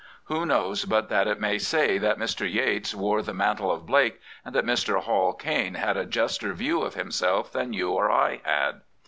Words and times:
Who 0.23 0.47
knows 0.47 0.85
but 0.85 1.09
that 1.09 1.27
it 1.27 1.39
may 1.39 1.59
say 1.59 1.99
that 1.99 2.17
Mr. 2.17 2.51
Yeats 2.51 2.95
wore 2.95 3.21
the 3.21 3.35
mantle 3.35 3.71
of 3.71 3.85
Blake 3.85 4.19
and 4.43 4.55
that 4.55 4.65
Mr. 4.65 4.99
Hall 4.99 5.31
Caine 5.35 5.75
had 5.75 5.95
a 5.95 6.05
juster 6.07 6.53
view 6.53 6.81
of 6.81 6.95
himself 6.95 7.51
than 7.51 7.71
you 7.73 7.91
or 7.91 8.09
I 8.09 8.41
had? 8.43 8.81